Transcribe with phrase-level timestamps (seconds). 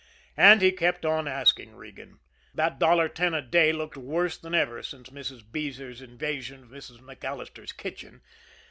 [0.35, 2.21] And he kept on asking Regan.
[2.55, 5.43] That dollar ten a day looked worse than ever since Mrs.
[5.51, 7.01] Beezer's invasion of Mrs.
[7.01, 8.23] MacAllister's kitchen.